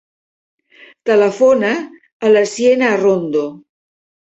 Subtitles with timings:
[1.11, 1.75] Telefona
[2.31, 3.49] a la Siena Arrondo.